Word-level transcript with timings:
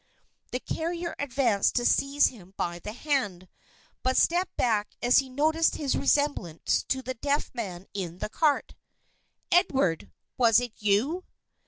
The 0.51 0.59
carrier 0.59 1.15
advanced 1.19 1.75
to 1.75 1.85
seize 1.85 2.25
him 2.25 2.55
by 2.57 2.79
the 2.79 2.91
hand, 2.91 3.47
but 4.01 4.17
stepped 4.17 4.57
back 4.57 4.95
as 4.99 5.19
he 5.19 5.29
noticed 5.29 5.75
his 5.75 5.95
resemblance 5.95 6.81
to 6.87 7.03
the 7.03 7.13
deaf 7.13 7.51
man 7.53 7.85
in 7.93 8.17
the 8.17 8.27
cart. 8.29 8.73
"Edward! 9.51 10.11
Was 10.39 10.59
it 10.59 10.71
you?" 10.77 11.23